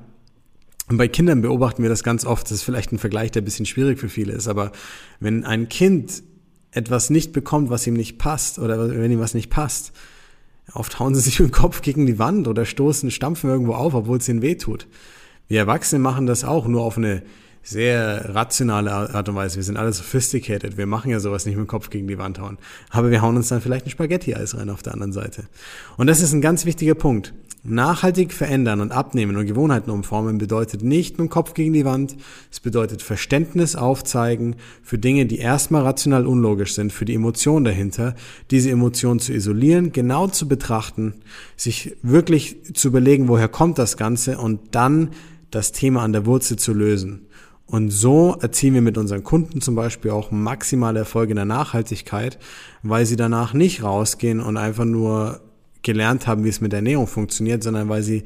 Und 0.89 0.95
bei 0.95 1.09
Kindern 1.09 1.41
beobachten 1.41 1.83
wir 1.83 1.89
das 1.89 2.01
ganz 2.01 2.23
oft, 2.23 2.45
das 2.45 2.59
ist 2.59 2.63
vielleicht 2.63 2.93
ein 2.93 2.97
Vergleich, 2.97 3.31
der 3.31 3.41
ein 3.41 3.45
bisschen 3.45 3.65
schwierig 3.65 3.99
für 3.99 4.07
viele 4.07 4.31
ist, 4.31 4.47
aber 4.47 4.71
wenn 5.19 5.43
ein 5.43 5.67
Kind 5.67 6.23
etwas 6.71 7.09
nicht 7.09 7.33
bekommt, 7.33 7.69
was 7.69 7.85
ihm 7.87 7.95
nicht 7.95 8.17
passt 8.17 8.59
oder 8.59 8.89
wenn 8.89 9.11
ihm 9.11 9.19
was 9.19 9.33
nicht 9.33 9.49
passt, 9.49 9.91
oft 10.73 10.97
hauen 10.97 11.13
sie 11.13 11.21
sich 11.29 11.41
mit 11.41 11.49
dem 11.49 11.51
Kopf 11.51 11.81
gegen 11.81 12.05
die 12.05 12.19
Wand 12.19 12.47
oder 12.47 12.63
stoßen, 12.63 13.11
stampfen 13.11 13.49
irgendwo 13.49 13.73
auf, 13.73 13.93
obwohl 13.93 14.19
es 14.19 14.29
ihnen 14.29 14.41
weh 14.41 14.55
tut. 14.55 14.87
Wir 15.49 15.59
Erwachsene 15.59 15.99
machen 15.99 16.25
das 16.25 16.45
auch, 16.45 16.67
nur 16.67 16.83
auf 16.83 16.97
eine 16.97 17.21
sehr 17.67 18.33
rationale 18.33 18.91
Art 18.91 19.27
und 19.27 19.35
Weise. 19.35 19.57
Wir 19.57 19.63
sind 19.63 19.75
alle 19.75 19.91
sophisticated. 19.91 20.77
Wir 20.77 20.85
machen 20.85 21.11
ja 21.11 21.19
sowas 21.19 21.45
nicht 21.45 21.57
mit 21.57 21.65
dem 21.65 21.67
Kopf 21.67 21.89
gegen 21.89 22.07
die 22.07 22.17
Wand 22.17 22.39
hauen. 22.39 22.57
Aber 22.89 23.11
wir 23.11 23.21
hauen 23.21 23.35
uns 23.35 23.49
dann 23.49 23.59
vielleicht 23.59 23.85
ein 23.85 23.89
Spaghetti-Eis 23.89 24.57
rein 24.57 24.69
auf 24.69 24.83
der 24.83 24.93
anderen 24.93 25.11
Seite. 25.11 25.43
Und 25.97 26.07
das 26.07 26.21
ist 26.21 26.31
ein 26.31 26.39
ganz 26.39 26.65
wichtiger 26.65 26.95
Punkt. 26.95 27.33
Nachhaltig 27.65 28.31
verändern 28.31 28.79
und 28.79 28.93
abnehmen 28.93 29.35
und 29.35 29.45
Gewohnheiten 29.45 29.91
umformen 29.91 30.37
bedeutet 30.37 30.81
nicht 30.81 31.17
mit 31.17 31.27
dem 31.27 31.29
Kopf 31.29 31.53
gegen 31.53 31.73
die 31.73 31.83
Wand. 31.83 32.15
Es 32.49 32.61
bedeutet 32.61 33.01
Verständnis 33.01 33.75
aufzeigen 33.75 34.55
für 34.81 34.97
Dinge, 34.97 35.25
die 35.25 35.39
erstmal 35.39 35.81
rational 35.81 36.25
unlogisch 36.25 36.73
sind, 36.73 36.93
für 36.93 37.03
die 37.03 37.15
Emotion 37.15 37.65
dahinter, 37.65 38.15
diese 38.49 38.69
Emotion 38.69 39.19
zu 39.19 39.33
isolieren, 39.33 39.91
genau 39.91 40.27
zu 40.27 40.47
betrachten, 40.47 41.15
sich 41.57 41.97
wirklich 42.01 42.73
zu 42.73 42.87
überlegen, 42.87 43.27
woher 43.27 43.49
kommt 43.49 43.77
das 43.77 43.97
Ganze 43.97 44.37
und 44.37 44.73
dann 44.73 45.09
das 45.51 45.73
Thema 45.73 46.03
an 46.03 46.13
der 46.13 46.25
Wurzel 46.25 46.57
zu 46.57 46.73
lösen. 46.73 47.26
Und 47.67 47.89
so 47.89 48.37
erzielen 48.39 48.75
wir 48.75 48.81
mit 48.81 48.97
unseren 48.97 49.23
Kunden 49.23 49.59
zum 49.59 49.75
Beispiel 49.75 50.11
auch 50.11 50.31
maximale 50.31 50.99
Erfolge 50.99 51.31
in 51.31 51.35
der 51.35 51.45
Nachhaltigkeit, 51.45 52.39
weil 52.81 53.05
sie 53.05 53.17
danach 53.17 53.53
nicht 53.53 53.83
rausgehen 53.83 54.39
und 54.39 54.55
einfach 54.55 54.85
nur 54.85 55.41
gelernt 55.83 56.27
haben, 56.27 56.45
wie 56.45 56.49
es 56.49 56.61
mit 56.61 56.73
Ernährung 56.73 57.07
funktioniert, 57.07 57.63
sondern 57.63 57.89
weil 57.89 58.03
sie 58.03 58.23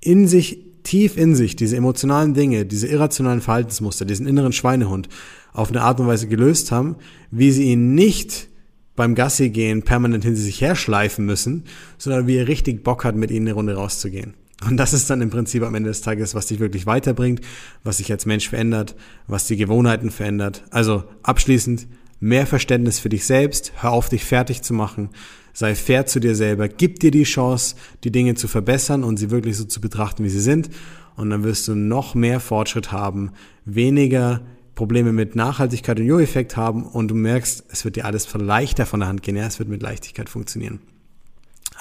in 0.00 0.28
sich, 0.28 0.58
tief 0.84 1.16
in 1.16 1.34
sich, 1.34 1.56
diese 1.56 1.76
emotionalen 1.76 2.34
Dinge, 2.34 2.64
diese 2.64 2.86
irrationalen 2.86 3.40
Verhaltensmuster, 3.40 4.04
diesen 4.04 4.26
inneren 4.26 4.52
Schweinehund 4.52 5.08
auf 5.52 5.70
eine 5.70 5.82
Art 5.82 6.00
und 6.00 6.06
Weise 6.06 6.28
gelöst 6.28 6.70
haben, 6.70 6.96
wie 7.30 7.50
sie 7.50 7.64
ihn 7.64 7.94
nicht 7.94 8.48
beim 8.94 9.14
Gassi 9.14 9.50
gehen 9.50 9.82
permanent 9.82 10.24
hinter 10.24 10.40
sich 10.40 10.60
herschleifen 10.60 11.24
müssen, 11.24 11.64
sondern 11.98 12.26
wie 12.26 12.36
er 12.36 12.48
richtig 12.48 12.84
Bock 12.84 13.04
hat, 13.04 13.16
mit 13.16 13.30
ihnen 13.30 13.46
eine 13.46 13.54
Runde 13.54 13.74
rauszugehen. 13.74 14.34
Und 14.68 14.76
das 14.76 14.92
ist 14.92 15.10
dann 15.10 15.20
im 15.20 15.30
Prinzip 15.30 15.62
am 15.62 15.74
Ende 15.74 15.90
des 15.90 16.02
Tages, 16.02 16.34
was 16.34 16.46
dich 16.46 16.60
wirklich 16.60 16.86
weiterbringt, 16.86 17.40
was 17.84 17.96
dich 17.96 18.10
als 18.12 18.26
Mensch 18.26 18.48
verändert, 18.48 18.94
was 19.26 19.46
die 19.46 19.56
Gewohnheiten 19.56 20.10
verändert. 20.10 20.64
Also 20.70 21.04
abschließend 21.22 21.86
mehr 22.20 22.46
Verständnis 22.46 23.00
für 23.00 23.08
dich 23.08 23.26
selbst, 23.26 23.72
hör 23.80 23.90
auf, 23.90 24.08
dich 24.08 24.24
fertig 24.24 24.62
zu 24.62 24.74
machen, 24.74 25.10
sei 25.52 25.74
fair 25.74 26.06
zu 26.06 26.20
dir 26.20 26.36
selber, 26.36 26.68
gib 26.68 27.00
dir 27.00 27.10
die 27.10 27.24
Chance, 27.24 27.74
die 28.04 28.12
Dinge 28.12 28.34
zu 28.34 28.48
verbessern 28.48 29.04
und 29.04 29.18
sie 29.18 29.30
wirklich 29.30 29.56
so 29.56 29.64
zu 29.64 29.80
betrachten, 29.80 30.24
wie 30.24 30.30
sie 30.30 30.40
sind. 30.40 30.70
Und 31.16 31.30
dann 31.30 31.44
wirst 31.44 31.68
du 31.68 31.74
noch 31.74 32.14
mehr 32.14 32.40
Fortschritt 32.40 32.90
haben, 32.90 33.32
weniger 33.64 34.40
Probleme 34.74 35.12
mit 35.12 35.36
Nachhaltigkeit 35.36 36.00
und 36.00 36.06
Jo-Effekt 36.06 36.56
haben 36.56 36.84
und 36.84 37.08
du 37.08 37.14
merkst, 37.14 37.64
es 37.68 37.84
wird 37.84 37.96
dir 37.96 38.06
alles 38.06 38.32
leichter 38.32 38.86
von 38.86 39.00
der 39.00 39.08
Hand 39.08 39.22
gehen, 39.22 39.36
ja, 39.36 39.46
es 39.46 39.58
wird 39.58 39.68
mit 39.68 39.82
Leichtigkeit 39.82 40.30
funktionieren. 40.30 40.80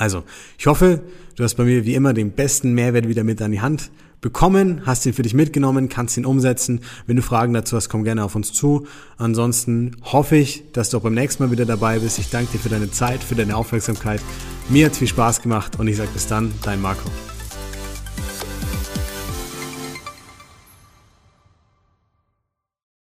Also, 0.02 0.24
ich 0.58 0.66
hoffe, 0.66 1.04
du 1.36 1.44
hast 1.44 1.54
bei 1.58 1.64
mir 1.64 1.86
wie 1.86 1.94
immer 1.94 2.16
den 2.16 2.32
besten 2.32 2.74
Mehrwert 2.74 3.08
wieder 3.08 3.24
mit 3.24 3.40
an 3.40 3.52
die 3.52 3.62
Hand 3.62 3.92
bekommen, 4.20 4.82
hast 4.84 5.06
ihn 5.06 5.14
für 5.14 5.22
dich 5.22 5.36
mitgenommen, 5.36 5.90
kannst 5.90 6.18
ihn 6.18 6.26
umsetzen. 6.26 6.80
Wenn 7.06 7.18
du 7.18 7.22
Fragen 7.22 7.54
dazu 7.54 7.76
hast, 7.76 7.90
komm 7.90 8.04
gerne 8.04 8.24
auf 8.24 8.34
uns 8.34 8.52
zu. 8.52 8.88
Ansonsten 9.18 9.98
hoffe 10.02 10.38
ich, 10.38 10.64
dass 10.74 10.90
du 10.90 10.98
auch 10.98 11.02
beim 11.04 11.14
nächsten 11.14 11.44
Mal 11.44 11.52
wieder 11.52 11.66
dabei 11.66 12.00
bist. 12.00 12.18
Ich 12.18 12.32
danke 12.32 12.54
dir 12.54 12.58
für 12.58 12.70
deine 12.70 12.90
Zeit, 12.90 13.24
für 13.24 13.36
deine 13.36 13.56
Aufmerksamkeit. 13.56 14.22
Mir 14.70 14.88
hat 14.88 14.96
viel 14.96 15.08
Spaß 15.08 15.44
gemacht 15.44 15.78
und 15.78 15.88
ich 15.88 15.98
sage 15.98 16.10
bis 16.12 16.26
dann, 16.26 16.52
dein 16.64 16.82
Marco. 16.82 17.08